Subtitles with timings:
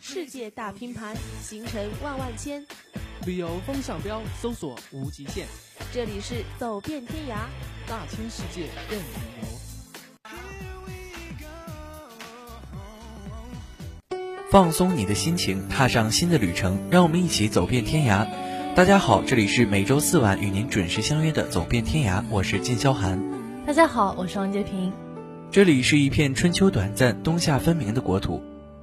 [0.00, 2.64] 世界大拼盘，行程万万千。
[3.26, 5.46] 旅游风向标，搜索无极限，
[5.92, 7.46] 这里是走遍天涯，
[7.86, 9.55] 大千世界任你游。
[14.48, 18.28] 放松你的心情，踏上新的旅程，让我们一起走遍天涯。
[18.76, 23.20] 大家好，这里是每周四晚与您准时相约的《走遍天涯》，我是靳霄寒。
[23.66, 24.92] 大家好，我是王洁平。
[25.50, 28.40] 这里是一片春秋短暂、冬夏分明的国土，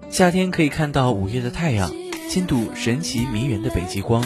[0.10, 1.90] 夏天可以看到五月的太阳，
[2.28, 4.22] 亲睹神奇迷人的北极光；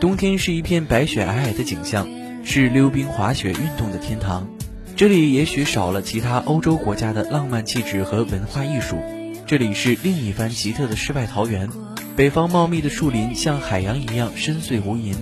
[0.00, 2.08] 冬天是一片白雪皑皑的景象，
[2.44, 4.48] 是溜冰滑雪运动的天堂。
[4.96, 8.96] 这里也许少了其他欧洲国家的浪漫气质和文化艺术。
[9.46, 11.68] 这里是另一番奇特的世外桃源，
[12.16, 15.14] 北方茂密的树林像海洋一样深邃无垠，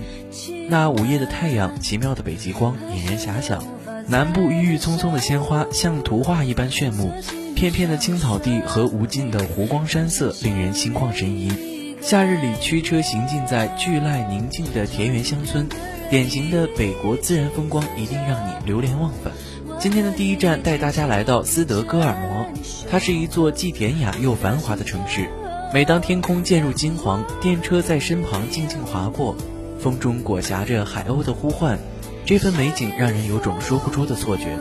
[0.69, 3.61] 那午夜的太阳，奇妙的北极光引人遐想，
[4.07, 7.11] 南部郁郁葱葱的鲜花像图画一般炫目，
[7.53, 11.51] 片片的青草地和无尽的湖光山色令人心旷神怡。
[11.99, 15.67] 夏日里驱车行进在巨赖宁静的田园乡村，
[16.09, 19.33] 典型的北国自然风光一定让你流连忘返。
[19.79, 22.42] 今天的第一站带大家来到斯德哥尔摩，
[22.89, 25.29] 它是一座既典雅又繁华的城市。
[25.73, 29.35] 每当天空渐入金黄，电车在身旁静静划过，
[29.79, 31.79] 风中裹挟着海鸥的呼唤，
[32.25, 34.57] 这份美景让人有种说不出的错觉。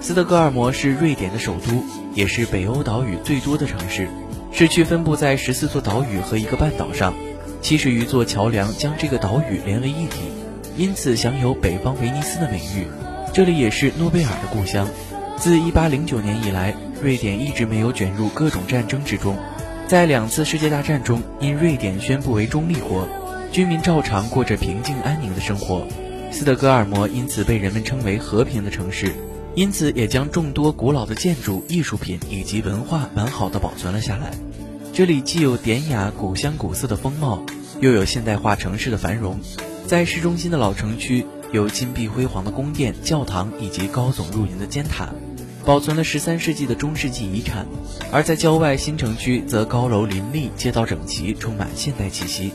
[0.00, 4.08] 斯德哥尔摩是瑞典的首都，也是北欧岛屿最多的城市。
[4.52, 7.14] 市区分布在十四座岛屿和一个半岛上，
[7.62, 10.20] 七十余座桥梁将这个岛屿连为一体，
[10.76, 12.86] 因此享有“北方威尼斯”的美誉。
[13.32, 14.88] 这里也是诺贝尔的故乡。
[15.36, 19.36] 自一八零九年以来，瑞典一直没有卷入各种战争之中。
[19.86, 23.08] 在两次世界大战中，因瑞典宣布为中立国，
[23.52, 25.86] 居民照常过着平静安宁的生活。
[26.30, 29.12] 斯德哥尔摩因此被人们称为和平的城市，
[29.54, 34.32] 因此也将众多古老的建筑、艺术品以及文化完好的保存了下来。
[34.92, 37.44] 这里既有典雅古香古色的风貌，
[37.80, 39.38] 又有现代化城市的繁荣。
[39.86, 41.26] 在市中心的老城区。
[41.52, 45.10] 有金碧辉煌的宫殿、教堂以及高耸入云的尖塔，
[45.66, 47.66] 保存了十三世纪的中世纪遗产；
[48.12, 52.52] 而在郊外新城区，则高楼林立，街道整齐，充满现代气息。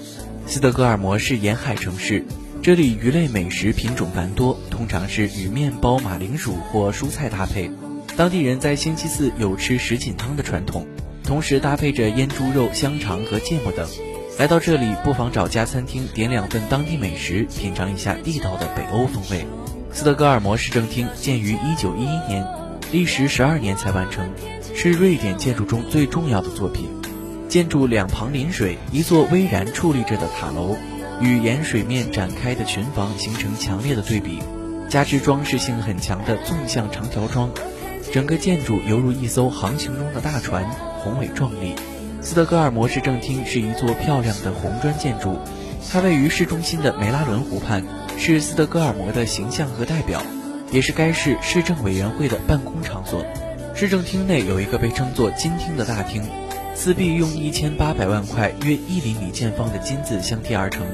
[0.47, 2.25] 斯德哥尔摩是沿海城市，
[2.61, 7.69] 这里鱼类美食品种繁多，通常是与面包、马铃薯或蔬菜搭配。
[8.15, 10.87] 当地人在星期四有吃什锦汤的传统，
[11.25, 13.85] 同时搭配着腌猪肉、香肠和芥末等。
[14.39, 19.45] 来到这里，不妨找家餐厅点两份当地美食，品尝一下地道的北欧风味。
[19.91, 22.47] 斯德哥尔摩市政厅建于1911年，
[22.91, 24.29] 历时十二年才完成，
[24.75, 26.89] 是瑞典建筑中最重要的作品。
[27.47, 30.75] 建筑两旁临水，一座巍然矗立着的塔楼，
[31.21, 34.39] 与沿水面展开的群房形成强烈的对比，
[34.89, 37.49] 加之装饰性很强的纵向长条窗，
[38.11, 40.69] 整个建筑犹如一艘航行中的大船，
[40.99, 41.75] 宏伟壮丽。
[42.21, 45.39] 斯德哥尔摩市政厅是一座漂亮的红砖建筑，
[45.89, 47.85] 它位于市中心的梅拉伦湖畔，
[48.17, 50.21] 是斯德哥尔摩的形象和代表，
[50.71, 53.25] 也是该市市政委员会的办公场所。
[53.75, 56.23] 市政厅内有一个被称作“金厅”的大厅，
[56.75, 60.85] 四壁用一千八百万块约一厘米见方的金子镶贴而成，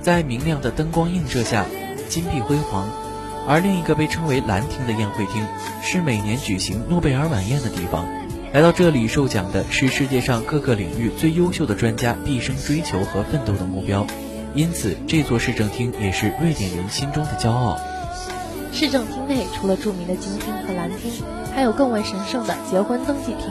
[0.00, 1.64] 在明亮的灯光映射下，
[2.08, 2.88] 金碧辉煌。
[3.46, 5.44] 而另一个被称为“蓝厅”的宴会厅，
[5.82, 8.06] 是每年举行诺贝尔晚宴的地方。
[8.52, 14.06] 来到这里受奖的是世界上各个领域最优秀的专家毕生追求和奋斗的目标，
[14.54, 17.78] 因此这座市政厅也是瑞典人心中的骄傲。
[18.74, 21.12] 市政厅内除了著名的金厅和蓝厅，
[21.54, 23.48] 还有更为神圣的结婚登记厅。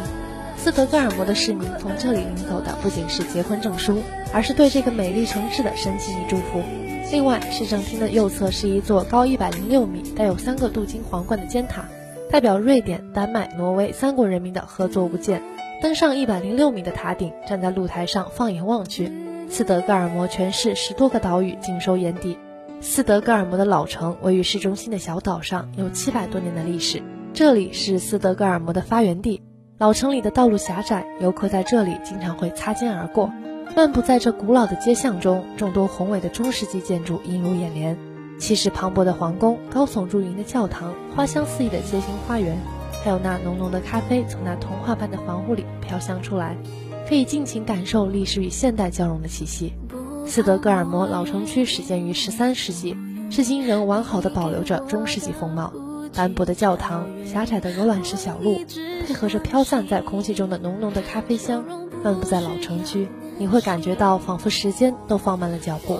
[0.57, 6.61] 斯德哥尔摩的市民从这里领走的不仅是结婚证书，而是对这个美丽城市的深情与祝福。
[7.09, 11.85] 另外，市政厅的右侧是一座高一百零六米、带有三个镀金皇冠的尖塔。
[12.29, 15.41] 代表瑞典、丹麦、挪威三国人民的合作物件。
[15.81, 19.09] 登上一百零六米的塔顶，站在露台上，放眼望去，
[19.49, 22.37] 斯德哥尔摩全市十多个岛屿尽收眼底。
[22.85, 27.01] 斯德哥尔摩的老城位于市中心的小岛上，有七百多年的历史。
[27.33, 29.41] 这里是斯德哥尔摩的发源地。
[29.77, 33.31] 老城里的道路狭窄，游客在这里经常会擦肩而过。
[33.73, 37.97] 漫步在这古老的街巷中，众多宏伟的中世纪建筑映入眼帘。
[38.37, 42.57] 气势磅礴的皇宫，高耸入云的教堂，花香四溢的街心花园，
[43.01, 46.57] 还有那浓浓的咖啡从那童话般的房屋里飘香出来，
[47.07, 49.71] 可以尽情感受历史与现代交融的气息。
[50.25, 52.97] 斯德哥尔摩老城区始建于十三世纪，
[53.29, 55.73] 至今仍完好的保留着中世纪风貌。
[56.15, 58.61] 斑驳的教堂，狭窄的鹅卵石小路，
[59.05, 61.63] 配合着飘散在空气中的浓浓的咖啡香，
[62.03, 65.99] 漫步在老城区，你会感觉到仿佛时间都放慢了脚步。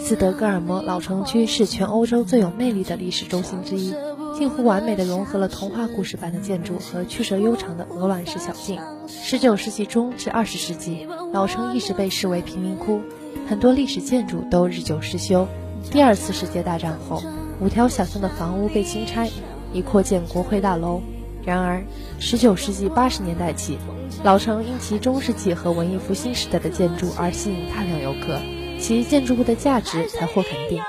[0.00, 3.92] 斯德哥尔摩老城区是全欧洲最有魅力的历史中心之一，
[4.36, 8.80] 近乎完美的融合了童话故事般的建筑和曲折悠长的鹅卵石小径。
[9.08, 13.00] 十九世纪中至二十世纪，老城一直被视为贫民窟，
[13.46, 15.46] 很多历史建筑都日久失修。
[15.90, 17.22] 第二次世界大战后，
[17.60, 19.30] 五条小巷的房屋被清拆，
[19.72, 21.02] 以扩建国会大楼。
[21.44, 21.82] 然而
[22.20, 23.78] ，19世纪80年代起，
[24.22, 28.38] 老城因其中世纪和文艺复兴时代的建筑而吸引大量游客。
[28.78, 30.82] 其建筑物的价值才获肯定。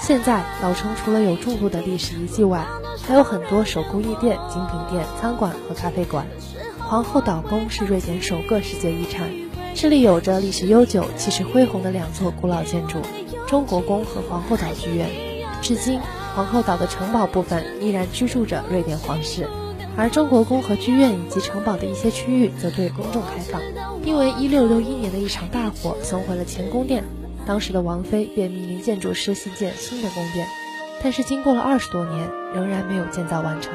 [0.00, 2.66] 现在老城除了有众多的历史遗迹外，
[3.06, 6.26] 还有很多手工艺店、精品店、餐馆和咖啡馆。
[6.78, 9.30] 皇后岛宫是瑞典首个世界遗产，
[9.78, 12.98] 这里有着历史悠久、气势恢宏的两座古老建筑——
[13.46, 15.06] 中国宫和皇后岛剧院。
[15.60, 16.00] 至今，
[16.34, 19.46] 皇后岛的城堡部分依然居住着瑞典皇室，
[19.94, 23.60] 而中国宫和剧院以及城堡的一些区域则对公众开放。
[24.02, 27.04] 因为1661年的一场大火损毁了前宫殿。
[27.44, 30.46] 当时的王妃便命令建筑师兴建新的宫殿，
[31.02, 33.74] 但是经过了二十多年，仍然没有建造完成。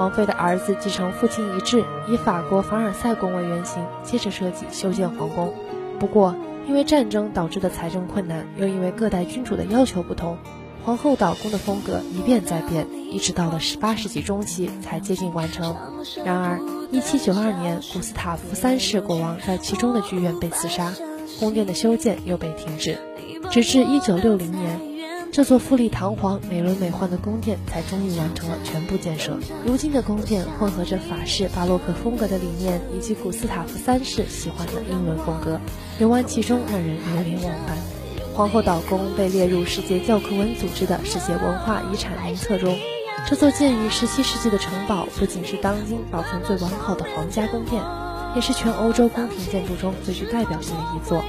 [0.00, 5.52] 王妃的儿子继承父亲遗志，以法国凡尔赛宫为原型，接着设计修建皇宫。
[5.98, 6.34] 不过，
[6.66, 10.38] 因为战争导致的财政困难，又因为各代君主的要求不同，
[10.86, 15.76] 皇后岛宫的风格一变再变，一直到了十八世纪中期才接近完成。
[16.24, 16.58] 然而，
[16.90, 20.90] 一七九二年，古斯塔夫三世国王在其中的剧院被刺杀。
[21.38, 22.96] 宫殿的修建又被停止，
[23.50, 24.80] 直至一九六零年，
[25.32, 29.38] 这座富丽堂皇、美轮美奂的宫殿才终于完成了全部建设。
[29.64, 35.60] 如今的宫殿混合着法式巴洛克风格的理念，以及古斯塔夫三世喜欢的英伦风格，
[36.00, 37.78] 游玩其中让人流连忘返。
[38.34, 42.76] 皇后岛宫被列入世界教科文组织的世界文化遗产名册中。
[43.28, 47.80] 这座建于十七世纪的城堡，不仅是当今保存最完好的皇家宫殿。
[48.32, 51.20] 也是全欧洲宫廷建筑中最具代表性的一座，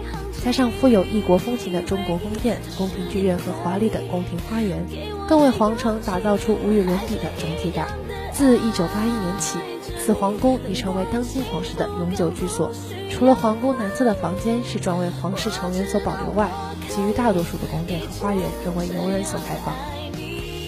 [0.43, 4.85] 加上富有异国风情的中国宫殿、宫廷剧院和华丽的宫廷花园，
[5.27, 7.87] 更为皇城打造出无与伦比的整体感。
[8.33, 8.61] 自1981
[9.05, 9.59] 年起，
[9.99, 12.71] 此皇宫已成为当今皇室的永久居所。
[13.11, 16.49] 除了皇宫南侧的房间是专为皇室成员所保留外，
[16.89, 19.75] 其余大多数的宫殿和花园仍为游人所开放。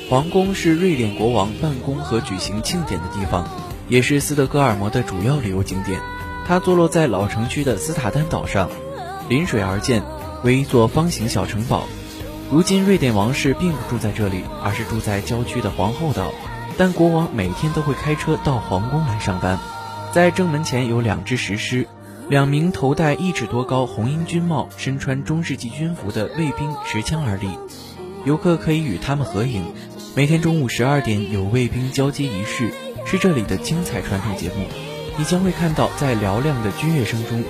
[0.07, 3.47] 皇宫是瑞典国王办公和举行庆典的地方，
[3.89, 5.99] 也是斯德哥尔摩的主要旅游景点。
[6.45, 8.69] 它坐落在老城区的斯塔丹岛上，
[9.33, 10.03] 临水而建，
[10.43, 11.85] 为一座方形小城堡。
[12.51, 16.31] 如今，瑞典王室并不住在这里，而是住在郊区的皇后岛。
[16.77, 19.57] 但国王每天都会开车到皇宫来上班。
[20.11, 21.87] 在正门前有两只石狮，
[22.29, 27.57] 两名头戴一尺多高红缨军帽、身穿中世纪军服的卫兵持枪而立，
[28.25, 29.65] 游客可以与他们合影。
[30.13, 32.71] 每天中午十二点有卫兵交接仪式，
[33.07, 34.67] 是这里的精彩传统节目。
[35.17, 37.43] 你将会看到，在嘹亮的军乐声中，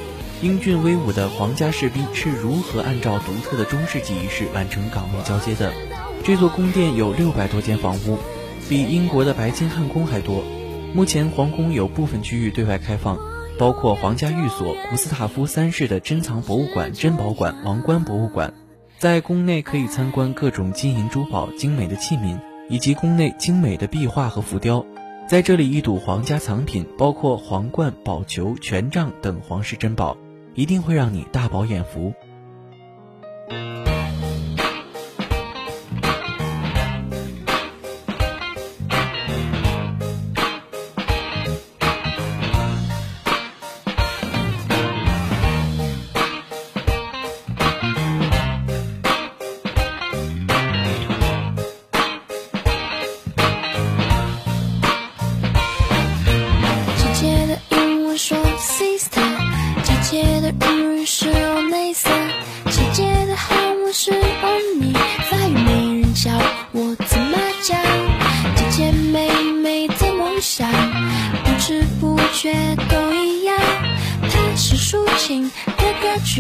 [0.44, 5.72] 英俊威武的皇家士兵是如何按照独特的中世纪仪式完成岗位交接的。
[6.22, 8.18] 这座宫殿有六百多间房屋，
[8.68, 10.44] 比英国的白金汉宫还多。
[10.94, 13.18] 目前，皇宫有部分区域对外开放，
[13.58, 18.54] 包括皇家寓所、古斯塔夫三世的珍藏博物馆、珍宝馆、王冠博物馆。
[19.00, 22.38] 在宫内可以参观各种金银珠宝、精美的器皿，
[22.68, 24.86] 以及宫内精美的壁画和浮雕。
[25.26, 30.18] 在这里一睹皇家藏品，包括皇冠、宝球、权杖等皇室珍宝，
[30.56, 32.14] 一定会让你大饱眼福。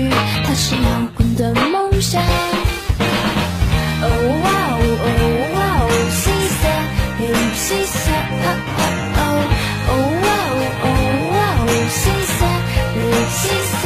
[0.01, 2.19] 它是摇滚的梦想。
[13.43, 13.82] Peace.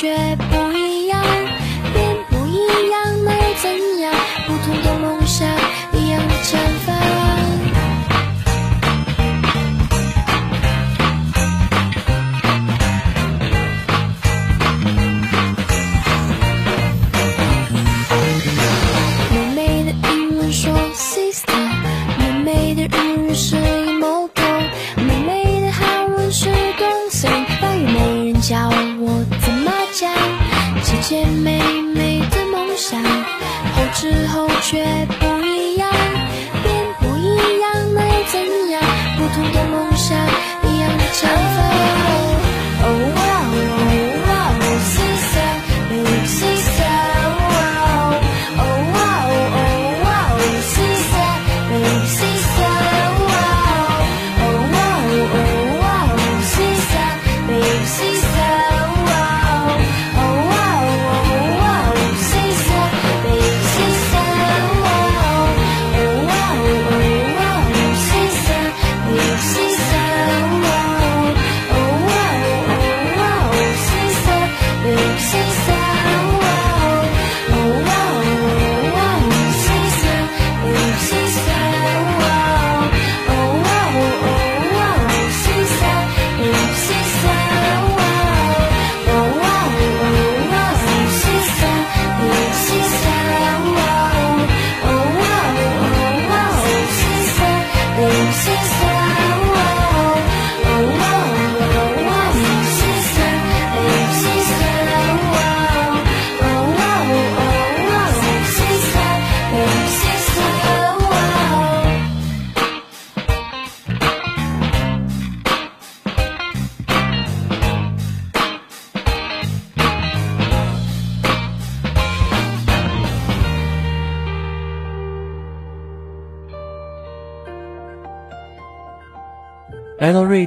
[0.00, 0.38] 却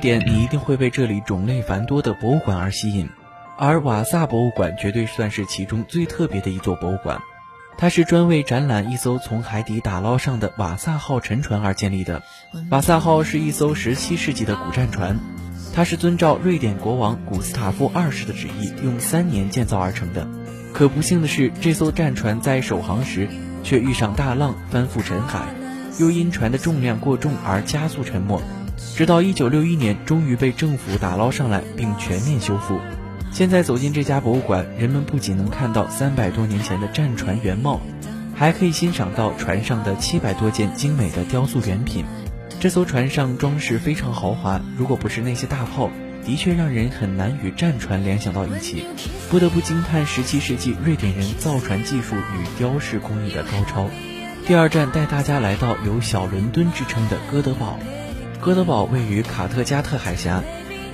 [0.02, 3.08] 点，你一定会被这里种类繁多的博物馆而吸引，
[3.58, 7.22] 而瓦萨博物馆绝对算是其中最特别的一座博物馆。
[7.78, 12.22] 它是专为展览一艘从海底打捞上的瓦萨号沉船而建立的。
[12.70, 15.20] 瓦萨号是一艘17世纪的古战船，
[15.74, 20.28] 它是遵照瑞典国王古斯塔夫二世的旨意，用三年建造而成的。
[20.74, 23.30] 可不幸的是，这艘战船在首航时
[23.64, 25.46] 却遇上大浪，翻覆沉海，
[26.00, 28.42] 又因船的重量过重而加速沉没。
[28.96, 32.80] 直到1961年，终于被政府打捞上来，并全面修复。
[33.32, 37.80] 现在走进这家博物馆，人们不仅能看到三百多年前的战船原貌，
[38.36, 42.06] 还可以欣赏到船上的七百多件精美的雕塑原品。
[42.60, 45.90] 这艘船上装饰非常豪华，如果不是那些大炮，
[46.26, 48.86] 的确让人很难与战船联想到一起。
[49.32, 53.90] 不得不惊叹17世纪瑞典人造船技术与雕饰工艺的高超。
[54.46, 57.80] 第二站带大家来到有“小伦敦”之称的哥德堡。
[58.42, 60.44] 哥德堡位于卡特加特海峡，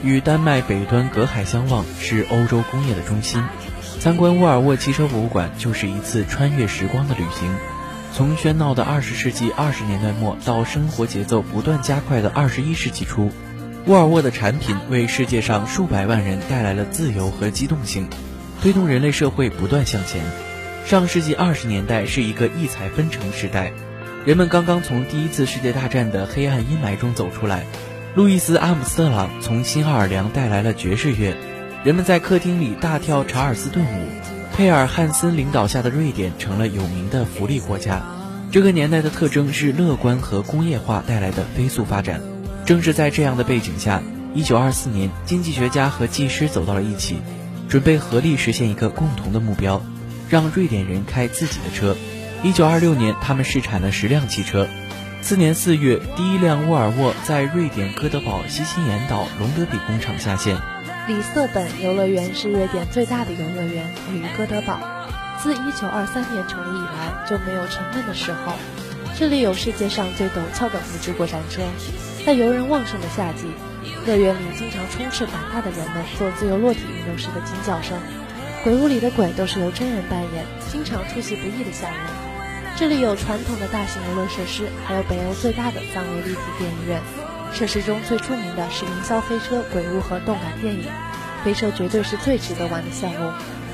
[0.03, 3.41] 与丹麦北端隔海相望，是欧洲工业的中心。
[4.01, 7.55] 参观沃尔沃汽车博物馆就是一次穿越时光的旅行，
[8.11, 13.31] 从喧闹的20世纪20年代末到生活节奏不断加快的21世纪初，
[13.85, 18.09] 沃尔沃的产品为世界上数百万人带来了自由和机动性，
[18.61, 20.21] 推动人类社会不断向前。
[20.85, 23.71] 上世纪20年代是一个异彩纷呈时代。
[24.27, 27.63] 人们刚刚从第一次世界大战的黑暗阴霾中走出来，
[28.13, 31.33] 路易斯·阿姆斯特朗从新奥尔良带来了爵士乐，
[31.85, 34.05] 人们在客厅里大跳查尔斯顿舞。
[34.53, 38.01] 佩尔汉森领导下的瑞典成了有名的福利国家。
[38.51, 42.19] 这个年代的特征是乐观和工业化带来的飞速发展。
[42.65, 44.03] 正是在这样的背景下
[44.35, 47.15] ，1924年，经济学家和技师走到了一起，
[47.69, 49.81] 准备合力实现一个共同的目标，
[50.27, 51.95] 让瑞典人开自己的车。
[52.43, 54.67] 一九二六年，他们试产了十辆汽车。
[55.21, 60.55] 次年四月，第一辆沃尔沃在瑞典哥德堡西辛岩岛隆德比工厂下线。
[61.07, 64.79] 里瑟本游乐园是瑞典最大的游乐园，位于哥德堡。
[65.41, 68.53] 自1923年成立以来就没有沉闷的时候。
[69.17, 71.63] 这里有世界上最陡峭的木质过山车，
[72.23, 73.47] 在游人旺盛的夏季，
[74.05, 77.97] 乐园里经常充斥胆大的人们做自由落体运动时的惊叫声。
[78.63, 82.26] 鬼屋里的鬼都是由真人扮演，经常出其不意的吓人。
[82.77, 87.01] 这里有传统的大型游乐设施，还有北欧最大的三维立体电影院。
[87.51, 90.83] 设施中最出名的是云霄飞车、鬼屋和动感电影。
[91.43, 93.31] 飞车绝对是最值得玩的项目。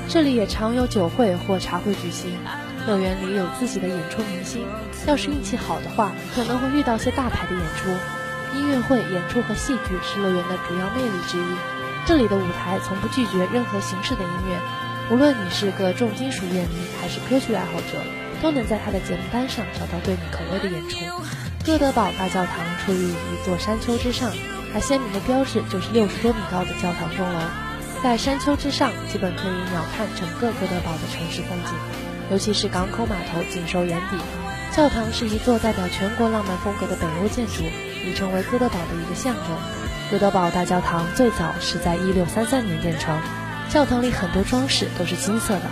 [0.08, 2.38] 这里也常有酒会或茶会举行。
[2.86, 4.66] 乐园里有自己的演出明星，
[5.06, 7.90] 要是运气好的话，可能会遇到些大牌的演出。
[8.56, 11.56] 音乐会、演出和戏剧是乐园的主要魅力之一。
[12.06, 14.58] 这里的舞台从不拒绝任何形式的音乐，
[15.10, 18.02] 无论你是个重金属乐迷还是歌剧爱好者，
[18.44, 20.98] 都能在他的节目单上找到对你口味的演出。
[21.64, 24.30] 哥德堡大教堂矗立于一座山丘之上，
[24.70, 27.40] 它鲜明的标志就是六十多米高的教堂钟楼。
[28.02, 31.72] 在山丘之上，基本可以鸟瞰整个哥德堡的城市风景，
[32.30, 34.18] 尤其是港口码头尽收眼底。
[34.76, 37.64] 教堂是一座代表全国浪漫风格的北欧建筑，
[38.04, 39.56] 已成为哥德堡的一个象征。
[40.10, 43.18] 哥德堡大教堂最早是在一六三三年建成，
[43.70, 45.62] 教堂里很多装饰都是金色的，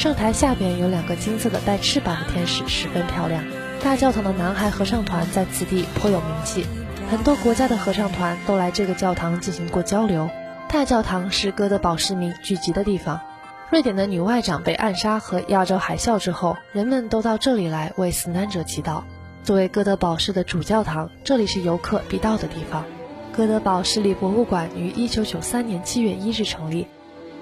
[0.00, 3.44] 圣台下边有两个金色的带翅膀的天使，十分漂亮。
[3.84, 6.64] 大教堂的男孩合唱团在此地颇有名气，
[7.10, 10.30] 很多国家的合唱团都来这个教堂进行过交流。
[10.70, 13.20] 大教堂是哥德堡市民聚集的地方。
[13.68, 19.02] 瑞典的女外长被暗杀和亚洲海啸之后，人们都到这里来为死难者祈祷。
[19.44, 22.86] 作为哥德堡市的主教堂，这里是游客必到的地方。
[23.36, 26.86] 哥德堡市立博物馆于1993年7月1日成立，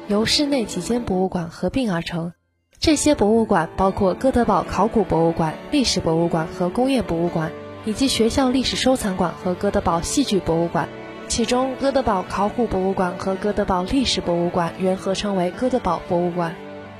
[0.09, 2.33] 由市内几间博物馆合并而成。
[2.80, 7.50] 这些博物馆包括哥德堡考古博物馆、历史博物馆和工业博物馆，
[7.85, 10.88] 以及学校历史收藏馆和哥德堡戏剧博物馆。
[11.26, 16.54] 其中，哥德堡考古博物馆和哥德堡历史博物馆原合称为哥德堡博物馆。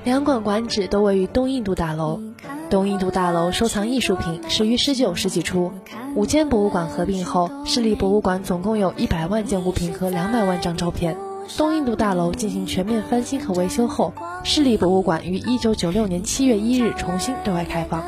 [0.04, 2.20] 两馆馆址都位于东印度大楼。
[2.68, 5.73] 东印度大楼收藏艺术品始于19世纪初。
[6.14, 11.16] 五间博物馆合并后，市立博物馆总共有一百万件物品和两百万张照片。
[11.57, 14.12] 东印度大楼进行全面翻新和维修后，
[14.45, 18.05] 市立博物馆于1996年7月1日重新对外开放。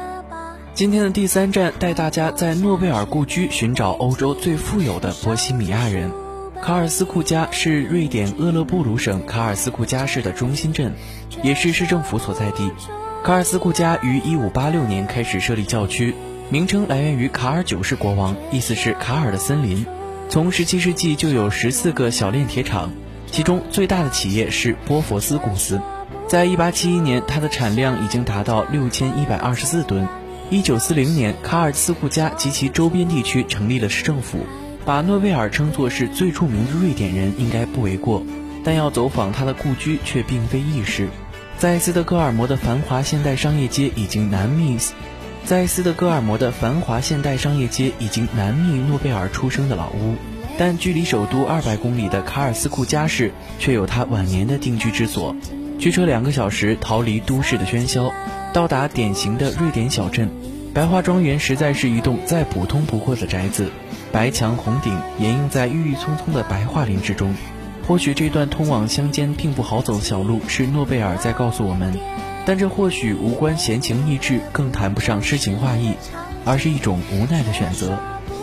[0.74, 6.10] 今天的第三站带大家在诺贝尔故居寻找欧洲最富有的波西米亚人。
[6.60, 10.92] 卡尔斯库加是瑞典厄勒布鲁省卡尔斯库加市的中心镇，
[11.42, 12.70] 也是市政府所在地。
[13.24, 16.14] 卡尔斯库加于1586年开始设立教区，
[16.50, 19.86] 名称来源于卡尔九世国王，意思是卡尔的森林。
[20.28, 22.90] 从17世纪就有14个小炼铁厂。
[23.30, 25.80] 其中最大的企业是波佛斯公司，
[26.28, 30.06] 在一八七一年，它的产量已经达到六千一百二十四吨。
[30.50, 34.40] 一九四零年，卡尔斯库加及其周边地区成立了市政府，
[34.84, 38.22] 把诺贝尔称作是最著名的瑞典人应该不为过。
[38.64, 41.08] 但要走访他的故居却并非易事，
[41.56, 44.76] 在斯德哥尔摩的繁华现代商业街已经难觅，
[45.44, 50.16] 在斯德哥尔摩的繁华现代商业街已经难觅诺贝尔出生的老屋。
[50.60, 55.34] 但距离首都二百公里的卡尔斯库加市却有他晚年的定居之所，
[55.78, 58.12] 驱车两个小时逃离都市的喧嚣，
[58.52, 60.28] 到达典型的瑞典小镇。
[60.74, 63.70] 白桦庄园实在是一栋再普通不过的宅子，
[64.12, 67.34] 白墙红顶掩映在郁郁葱葱的白桦林之中。
[67.88, 71.98] 或许这段通往乡间并不好走的小路是诺贝尔在告诉我们，
[72.44, 75.94] 但这或许无关闲情逸致，更谈不上诗情画意，
[76.44, 77.98] 而是一种无奈的选择。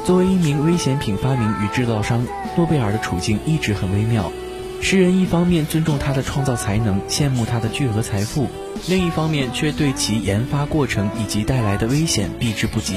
[0.08, 4.32] 作为一名危险品发明与制造商，诺贝尔的处境一直很微妙。
[4.80, 8.48] 诗人一方面尊重他的创造才能，羡慕他的巨额财富，
[8.88, 12.96] 另一方面却对其研发过程以及带来的危险避之不及。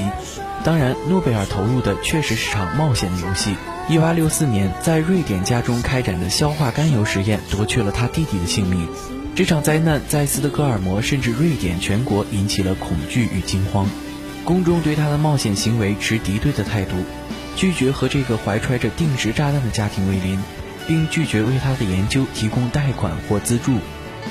[0.63, 3.57] 当然，诺贝尔投入的确实是场冒险的游戏。
[3.89, 8.87] 1864年，在瑞典家中开展的硝化甘油实验夺去了他弟弟的性命。
[9.35, 13.85] 这场灾难在斯德哥尔摩甚至瑞典全国引起了恐惧与惊慌。
[14.43, 16.95] 公众对他的冒险行为持敌对的态度，
[17.55, 20.39] 拒绝和这个怀揣着定时炸弹的家庭为邻，
[20.87, 23.77] 并拒绝为他的研究提供贷款或资助。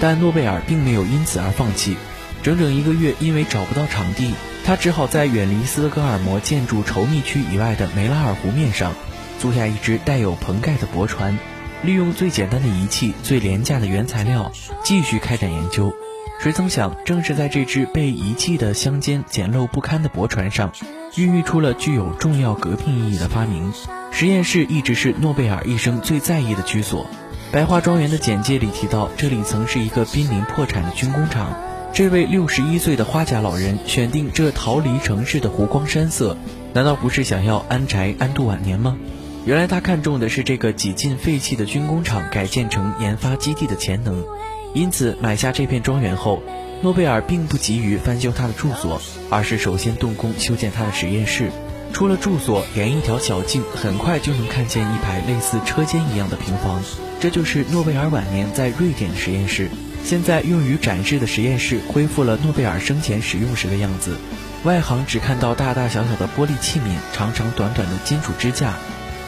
[0.00, 1.96] 但诺贝尔并没有因此而放弃。
[2.42, 4.32] 整整一个月，因为找不到场地，
[4.64, 8.94] 他只好在远离斯德哥尔摩建筑稠密区以外的梅拉尔湖面上，
[9.38, 11.38] 租下一只带有棚盖的驳船，
[11.82, 14.50] 利用最简单的仪器、最廉价的原材料，
[14.82, 15.94] 继续开展研究。
[16.42, 20.72] 谁曾想，正是在这只被遗弃的乡间简陋不堪的驳船上，
[21.16, 23.70] 孕育出了具有重要革命意义的发明。
[24.10, 27.06] 实验室一直是诺贝尔一生最在意的居所。
[27.52, 31.54] 白桦庄园的简介里提到，这里曾是一个濒临破产的军工厂。
[31.92, 36.38] 这位六十一岁的花甲老人选定这逃离城市的湖光山色，
[36.72, 38.96] 难道不是想要安宅安度晚年吗？
[39.44, 44.24] 原来他看中的是这个几近废弃的军工厂改建成研发基地的潜能。
[44.72, 46.42] 因此，买下这片庄园后，
[46.80, 51.50] 诺贝尔并不急于翻修他的住所，而是首先动工修建他的实验室。
[51.92, 56.80] 出了住所，沿一条小径，很快就能看见一排类似车间一样的平房。
[57.18, 59.68] 这就是诺贝尔晚年在瑞典的实验室。
[60.04, 64.16] 现在用于展示的实验室恢复了诺贝尔生前使用时的样子。
[64.62, 68.76] 外行只看到大大小小的玻璃器皿、长长短短的金属支架、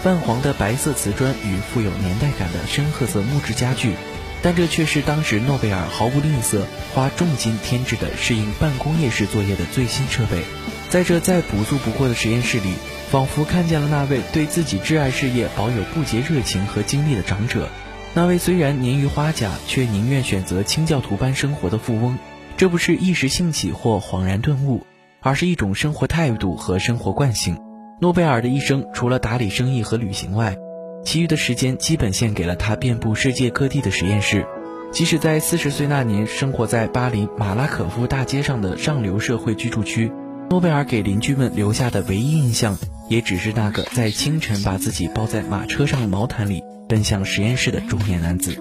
[0.02, 3.96] 泛黄的白色瓷砖与富有年代感的深褐色木质家具。
[4.42, 10.42] 但这却是当时诺贝尔毫不吝啬、花重金添置的适应办公业式作业的最新设备。
[10.90, 12.74] 在这再朴素不过的实验室里，
[13.10, 17.68] 仿佛看见了那位对自己挚爱事业保有不竭热情和精力的长者，
[18.14, 22.18] 那位虽然年逾花甲却宁愿选择清教徒般生活的富翁。
[22.58, 24.84] 这不是一时兴起或恍然顿悟，
[25.20, 27.58] 而是一种生活态度和生活惯性。
[28.00, 30.56] 诺贝尔的一生除了打理生意和旅行外，
[31.04, 34.46] 其余的时间基本献给了他遍布世界各地的实验室。
[34.92, 40.12] 即使在四十岁那年，生活在巴黎马拉可夫大街上的上流社会居住区，
[40.50, 42.76] 诺贝尔给邻居们留下的唯一印象，
[43.08, 48.54] 也只是那个在清晨把自己包在马车上的毛毯里奔向实验室的中年男子。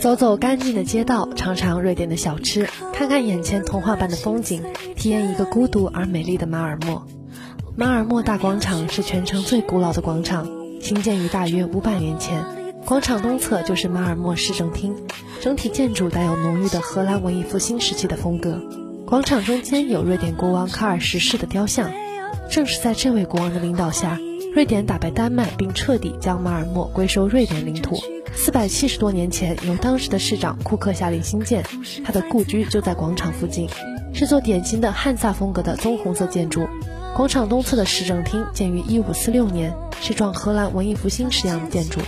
[0.00, 4.62] 走走干净的街道，尝尝瑞典的小吃，看看眼前童话般的风景，
[4.96, 7.06] 体验一个孤独而美丽的马尔默。
[7.76, 10.48] 马尔默大广场是全城最古老的广场，
[10.80, 12.44] 兴建于大约五百年前。
[12.84, 14.94] 广场东侧就是马尔默市政厅，
[15.40, 18.62] 整体建筑带有浓郁的荷兰文艺复兴时期的风格。
[19.04, 21.90] 广场中间有瑞典国王卡尔十世的雕像，
[22.48, 24.18] 正是在这位国王的领导下，
[24.54, 27.98] 瑞典打败丹麦，并彻底将马尔默归收瑞典领土。
[28.34, 31.64] 四百七十多年前，由当时的市长库克下令兴建，
[32.04, 33.68] 他的故居就在广场附近，
[34.12, 36.68] 是座典型的汉萨风格的棕红色建筑。
[37.16, 41.98] 广场东侧的市政厅建于一五四六年，是幢荷兰文艺复兴式样的建筑。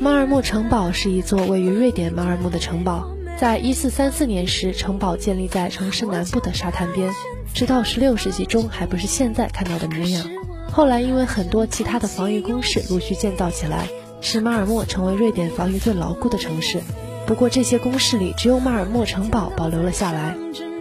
[0.00, 7.12] 马尔默城堡是一座位于瑞典马尔默的城堡，在一四三四年时，城堡建立在城市南部的沙滩边，
[7.52, 10.24] 直到十六世纪中还不是现在看到的模样。
[10.72, 13.86] 后来因为很多其他的防御工事陆续建造起来，
[14.22, 16.80] 使马尔默成为瑞典防御最牢固的城市。
[17.26, 20.34] 不过这些工事里，只有马尔默城堡保留了下来。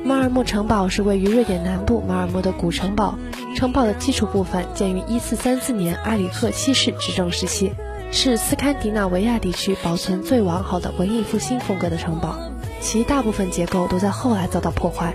[0.03, 3.17] 马尔默城堡是位于瑞典南部马尔默的古城堡，
[3.55, 7.73] 城堡的基础部分建于一四三四年埃里克七世执政时期。
[8.09, 12.37] 是斯堪的纳维亚地区保存最完好的文艺复兴风格的城堡，
[12.79, 15.13] 其大部分结构都在后来遭到破坏。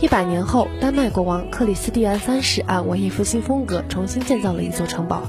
[0.00, 5.24] 一百年后，丹麦国王克里斯蒂安三世按文艺复兴风格重新建造了一座城堡。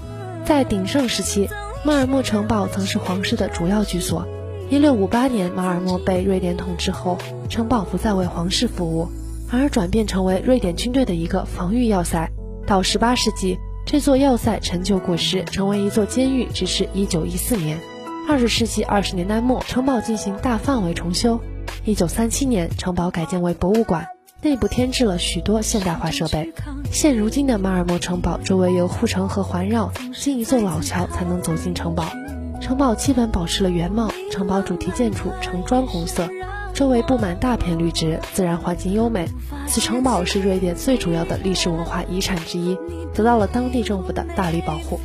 [0.46, 1.50] 在鼎盛时期，
[1.84, 4.26] 马尔默城堡曾是皇室的主要居所。
[4.72, 7.18] 一六五八年，马尔默被瑞典统治后，
[7.50, 9.10] 城堡不再为皇室服务，
[9.52, 12.32] 而转变成为瑞典军队的一个防御要塞。
[12.66, 13.58] 到十八世纪。
[13.86, 17.78] 这座要塞陈旧过时，成为一座监狱，直至一九一四年。
[18.30, 21.38] 二十世纪二十年代末，城堡进行大范围重修。
[21.84, 24.08] 一九三七年，城堡改建为博物馆，
[24.42, 26.54] 内部添置了许多现代化设备。
[26.94, 32.06] 现如今的马尔默城堡周围有护城河环绕，经一座老桥才能走进城堡。
[32.62, 36.30] 城堡基本保持了原貌，城堡主题建筑呈砖红色。
[36.74, 39.28] 周围布满大片绿植，自然环境优美。
[39.67, 42.78] 此城堡是瑞典最主要的历史文化遗产之一，
[43.13, 45.00] 得到了当地政府的大力保护。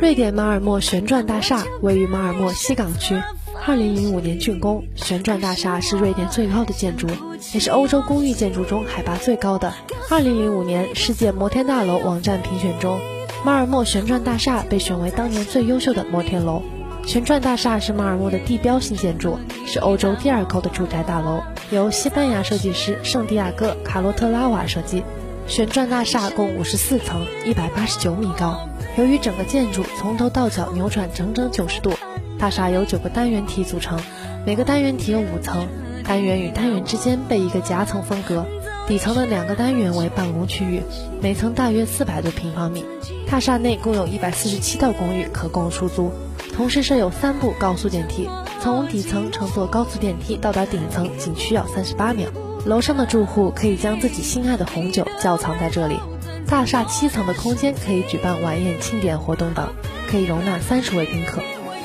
[0.00, 3.18] 瑞典马尔默旋转大厦位于马尔默西港区
[3.64, 4.84] ，2005年竣工。
[4.94, 7.06] 旋转大厦是瑞典最高的建筑，
[7.54, 9.72] 也是欧洲公寓建筑中海拔最高的。
[10.10, 12.98] 2005年世界摩天大楼网站评选中，
[13.44, 16.62] 马尔默旋转大厦被选为当年最优秀的摩天楼。
[17.08, 25.02] 旋转大厦是马尔默的地标性建筑，是欧洲第二高的住宅大楼，由西班牙设计师圣地亚哥·卡洛特拉瓦设计。
[25.46, 28.60] 旋转大厦共五十四层，一百八十九米高。
[28.98, 31.94] 由于整个建筑从头到脚扭转整整九十度，
[32.38, 33.98] 大厦由九个单元体组成，
[34.44, 35.66] 每个单元体有五层，
[36.04, 38.44] 单元与单元之间被一个夹层分隔。
[38.88, 40.82] 底层的两个单元为办公区域，
[41.20, 42.86] 每层大约四百多平方米。
[43.30, 46.10] 大厦内共有一百四十七套公寓可供出租。
[46.54, 48.26] 同时设有三部高速电梯，
[48.62, 52.30] 从底层乘坐高速电梯到达顶层仅需要三十八秒。
[52.64, 56.00] 楼上的住户可以将自己心爱的红酒窖藏在这里。
[56.46, 59.68] 大厦七层的空间可以举办晚宴、庆典活动等，
[60.10, 61.42] 可以容纳三十位宾客。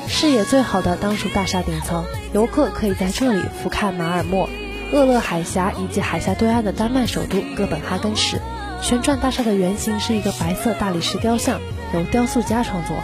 [0.08, 4.48] 视野最好的当属大厦顶层，游客可以在这里俯瞰马尔默、
[4.94, 8.40] 厄勒海峡以及海峡对岸的丹麦首都哥本哈根市。
[8.80, 11.60] 旋转大厦的原型是一个白色大理石雕像，
[11.92, 12.96] 由雕塑家创作。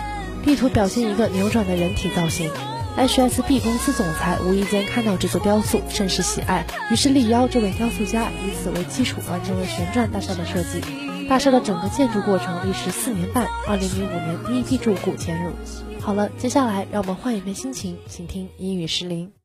[0.44, 2.48] 地图表现一个扭转的人体造型。
[2.96, 10.81] HSB 公司总裁无意间看到这座雕塑，甚是喜爱，于是力邀这位雕塑家以此为基础完成了旋转大厦的设计。
[11.29, 13.48] 大厦的整个建筑过程历时四年半。
[13.66, 15.50] 二零零五年第一批住户迁入。
[16.00, 19.39] 好了，接下来让我们换一遍心情，请听英语诗林。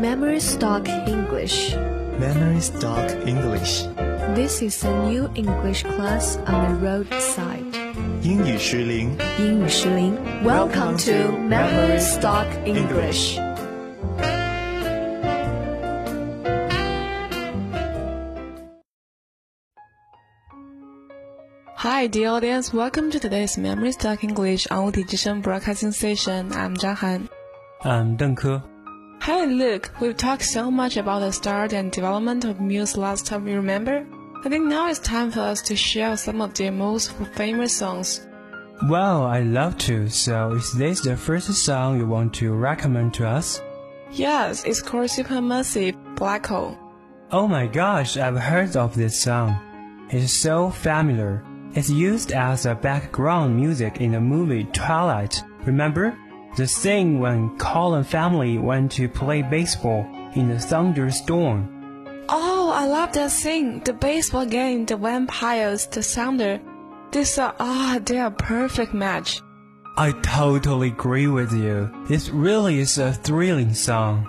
[0.00, 1.74] Memory Stock English.
[2.18, 3.84] Memory Stock English
[4.34, 7.64] This is a new English class on the roadside.
[8.22, 9.16] 英语石林。
[9.38, 13.38] 英语石林 Welcome to Memory Stock English.
[21.76, 22.72] Hi, dear audience.
[22.72, 26.50] Welcome to today's Memory Stock English on 物体之声 Broadcasting Station.
[26.50, 27.28] I'm Zhang Han.
[27.84, 28.62] 嗯，邓科。
[29.29, 33.47] Hey, look, we've talked so much about the start and development of Muse last time,
[33.47, 34.03] you remember?
[34.43, 38.27] I think now it's time for us to share some of their most famous songs.
[38.89, 40.09] Well, I love to.
[40.09, 43.61] So, is this the first song you want to recommend to us?
[44.09, 46.75] Yes, it's called Supermassive Black Hole.
[47.31, 50.07] Oh my gosh, I've heard of this song.
[50.09, 51.45] It's so familiar.
[51.75, 55.43] It's used as a background music in the movie Twilight.
[55.67, 56.17] Remember?
[56.55, 61.75] The scene when Colin family went to play baseball in the thunderstorm.
[62.27, 63.81] Oh, I love that scene.
[63.83, 66.59] The baseball game, the vampires, the thunder.
[67.11, 69.41] These are ah, they are a perfect match.
[69.97, 71.89] I totally agree with you.
[72.07, 74.25] This really is a thrilling song.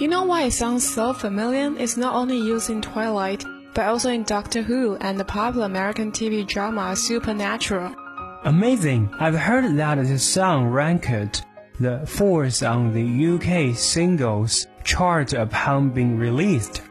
[0.00, 1.72] You know why it sounds so familiar?
[1.78, 6.10] It's not only used in Twilight, but also in Doctor Who and the popular American
[6.10, 7.94] TV drama Supernatural.
[8.44, 9.10] Amazing!
[9.20, 11.44] I've heard that the song ranked
[11.80, 16.82] the fourth on the UK singles chart upon being released.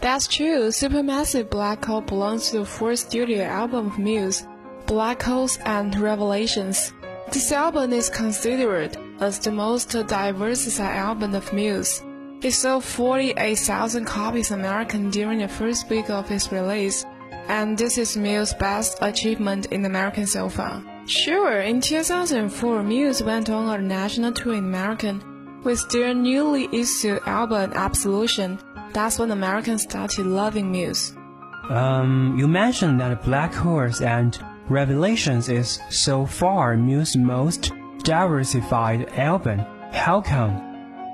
[0.00, 0.68] That's true.
[0.68, 4.46] Supermassive Black Hole belongs to the fourth studio album of Muse,
[4.86, 6.92] Black Holes and Revelations.
[7.32, 12.02] This album is considered as the most diversified album of Muse.
[12.42, 17.04] It sold 48,000 copies American during the first week of its release,
[17.48, 20.82] and this is Muse's best achievement in American so far.
[21.06, 25.18] Sure, in 2004, Muse went on a national tour in America
[25.64, 28.58] with their newly issued album Absolution.
[28.92, 31.14] That's when Americans started loving Muse.
[31.68, 39.60] Um, you mentioned that Black Horse and Revelations is so far Muse's most diversified album.
[39.92, 40.66] How come?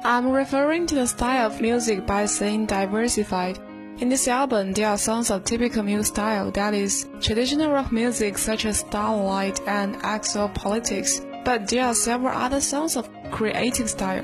[0.04, 3.58] I'm referring to the style of music by saying diversified.
[3.98, 8.36] In this album, there are songs of typical Muse style, that is, traditional rock music
[8.36, 14.22] such as Starlight and Axel Politics, but there are several other songs of creative style.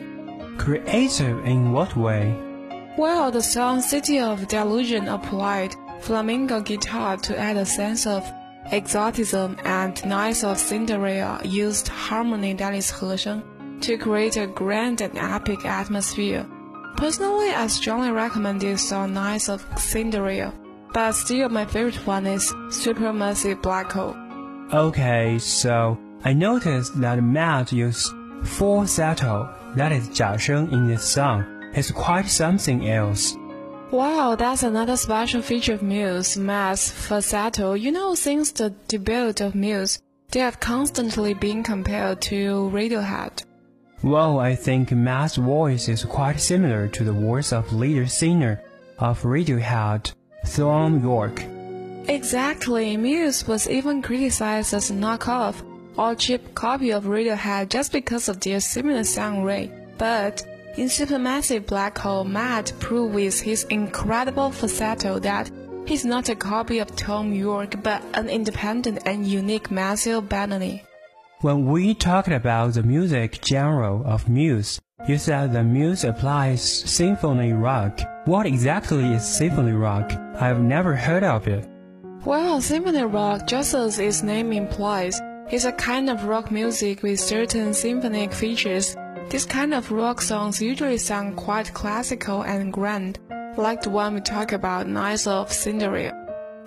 [0.58, 2.36] Creative in what way?
[2.98, 8.30] Well, the song City of Delusion applied flamingo guitar to add a sense of
[8.70, 13.42] exoticism and Nights of Cinderella used harmony that is 和声
[13.80, 16.46] to create a grand and epic atmosphere.
[16.96, 20.52] Personally, I strongly recommend you song Nights of Cinderella,
[20.92, 24.16] but still my favorite one is Supermassive Black Hole.
[24.72, 28.12] Okay, so I noticed that Matt used
[28.44, 31.44] falsetto, that is 假声 in this song.
[31.74, 33.36] It's quite something else.
[33.90, 37.74] Wow, that's another special feature of Muse, Matt's falsetto.
[37.74, 39.98] You know, since the debut of Muse,
[40.30, 43.44] they have constantly been compared to Radiohead.
[44.02, 48.60] Well, I think Matt's voice is quite similar to the voice of leader singer
[48.98, 50.12] of Radiohead,
[50.44, 51.44] Thom Yorke.
[52.08, 55.62] Exactly, Muse was even criticized as a knockoff
[55.96, 59.70] or cheap copy of Radiohead just because of their similar sound rate.
[59.98, 60.42] But
[60.76, 65.48] in Supermassive Black Hole, Matt proved with his incredible falsetto that
[65.86, 70.82] he's not a copy of Thom Yorke but an independent and unique Matthew Bellamy.
[71.42, 77.52] When we talked about the music genre of Muse, you said the Muse applies symphony
[77.52, 77.98] rock.
[78.26, 80.12] What exactly is symphony rock?
[80.40, 81.68] I've never heard of it.
[82.24, 87.18] Well, symphony rock, just as its name implies, is a kind of rock music with
[87.18, 88.94] certain symphonic features.
[89.28, 93.18] This kind of rock songs usually sound quite classical and grand,
[93.56, 96.12] like the one we talk about, Nights of Cinderella.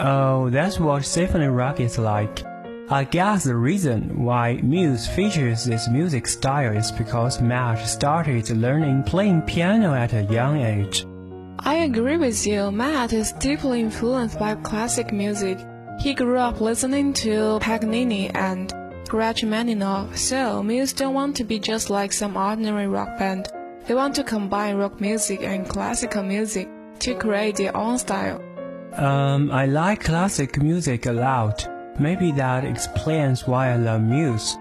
[0.01, 2.43] Oh, that's what symphony rock is like.
[2.87, 9.01] I guess the reason why Muse features this music style is because Matt started learning
[9.03, 11.03] playing piano at a young age.
[11.57, 12.69] I agree with you.
[12.69, 15.57] Matt is deeply influenced by classic music.
[15.99, 18.71] He grew up listening to Paganini and
[19.11, 23.47] Rachmaninoff, so Muse don't want to be just like some ordinary rock band.
[23.87, 26.69] They want to combine rock music and classical music
[26.99, 28.43] to create their own style.
[28.93, 31.67] Um, I like classic music a lot.
[31.97, 34.57] Maybe that explains why I love Muse.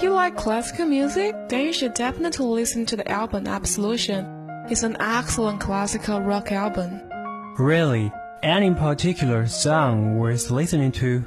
[0.00, 1.34] You like classical music?
[1.48, 4.26] Then you should definitely listen to the album Absolution.
[4.68, 7.00] It's an excellent classical rock album.
[7.58, 8.10] Really,
[8.42, 11.24] any particular song worth listening to?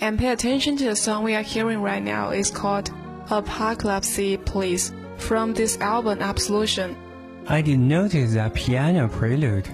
[0.00, 2.30] And pay attention to the song we are hearing right now.
[2.30, 2.90] It's called
[3.30, 6.96] Apocalypse Please from this album Absolution.
[7.46, 9.68] I did notice that piano prelude.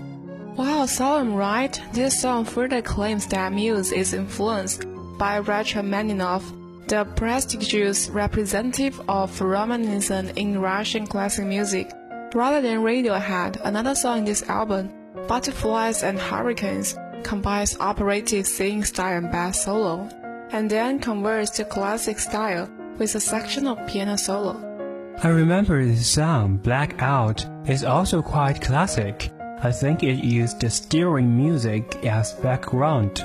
[0.56, 1.80] Wow, solemn, right?
[1.94, 4.84] This song further claims that Muse is influenced
[5.18, 6.42] by Rachmaninoff,
[6.88, 11.90] the prestigious representative of Romanism in Russian classic music.
[12.34, 14.90] Rather than Radiohead, another song in this album,
[15.28, 20.08] Butterflies and Hurricanes, combines operatic singing style and bass solo,
[20.50, 24.68] and then converts to classic style with a section of piano solo.
[25.22, 29.30] I remember the song, Blackout, is also quite classic.
[29.62, 33.24] I think it used steering music as background.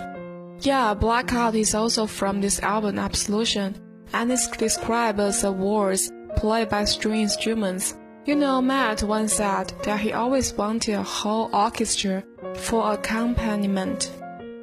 [0.62, 3.76] Yeah, Blackout is also from this album Absolution,
[4.13, 7.96] and is described as a waltz played by string instruments.
[8.26, 12.24] You know, Matt once said that he always wanted a whole orchestra
[12.56, 14.12] for accompaniment.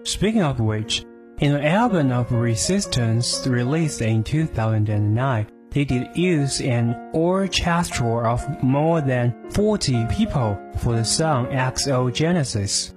[0.02, 1.04] Speaking of which,
[1.38, 9.00] in the album of Resistance released in 2009, they did use an orchestra of more
[9.00, 12.92] than 40 people for the song Exogenesis.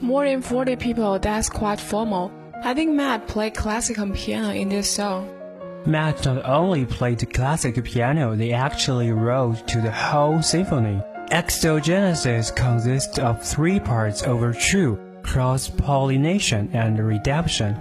[0.00, 2.30] More than 40 people, that's quite formal.
[2.62, 5.30] I think Matt played classical piano in this song.
[5.86, 11.00] Matt not only played classical piano, they actually wrote to the whole symphony.
[11.30, 17.74] Exogenesis consists of three parts over overture, cross-pollination, and redemption.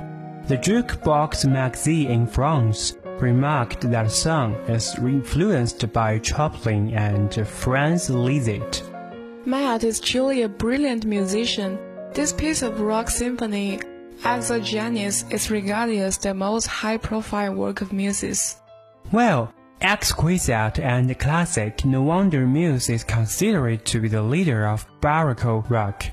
[0.48, 8.84] The Jukebox magazine in France remarked that song is influenced by Chopin and Franz Liszt.
[9.46, 11.78] Matt is truly a brilliant musician.
[12.16, 13.78] This piece of rock symphony,
[14.22, 18.56] Exogenes, is regarded as the most high-profile work of Muses.
[19.12, 25.70] Well, exquisite and classic, no wonder Muse is considered to be the leader of Baroque
[25.70, 26.06] rock.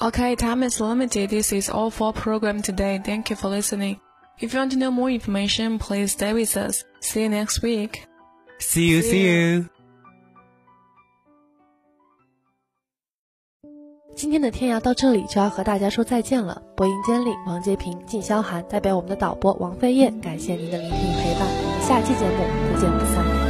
[0.00, 1.28] Okay, time is limited.
[1.28, 2.98] This is all for program today.
[3.04, 4.00] Thank you for listening.
[4.40, 6.84] If you want to know more information, please stay with us.
[7.00, 8.06] See you next week.
[8.60, 9.70] See you, See see you.
[14.16, 16.62] 今天的天涯到这里就要和大家说再见了。
[16.76, 21.48] 播音间里，王洁平、靳潇涵代表我们的导播王飞燕，感谢您的聆听陪伴。
[21.48, 23.43] 我们下期节目不见不散。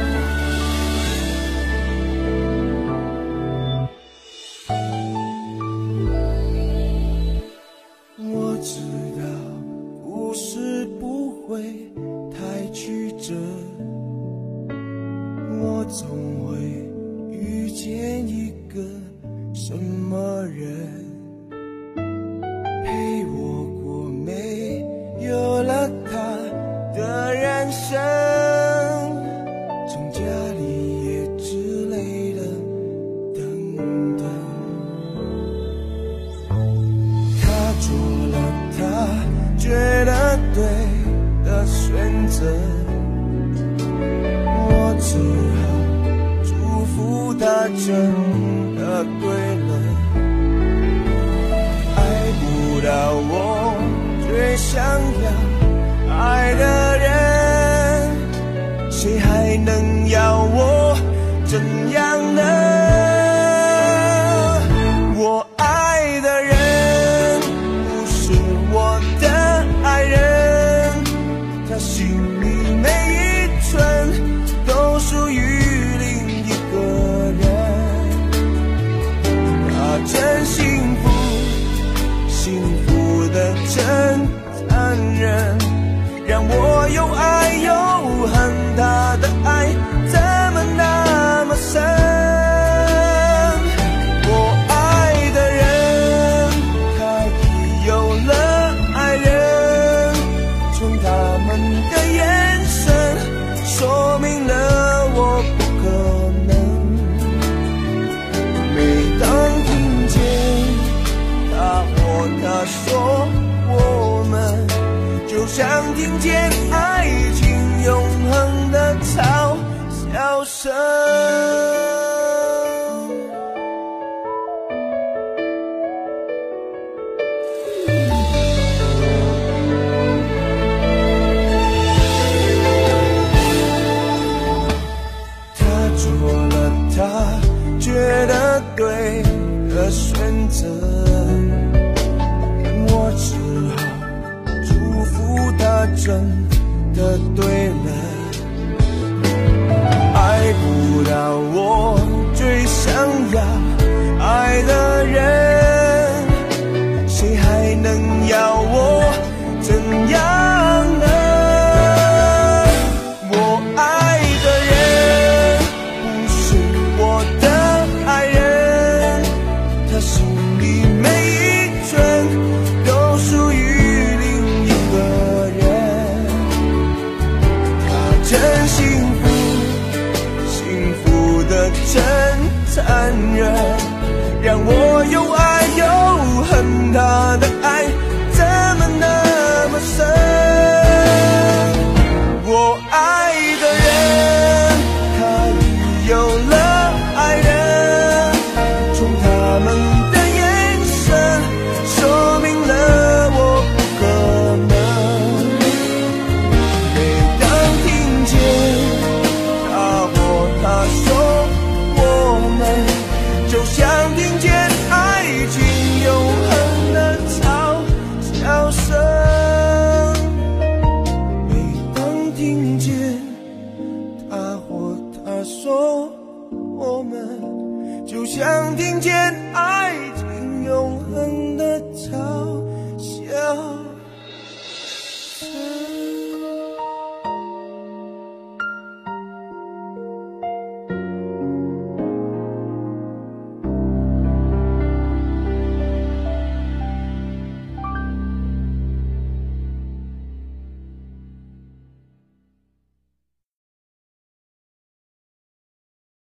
[146.95, 147.34] 真